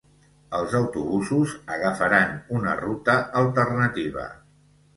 Els 0.59 0.71
autobusos 0.79 1.53
agafaran 1.75 2.33
una 2.61 2.73
ruta 2.81 3.21
alternativa. 3.45 4.29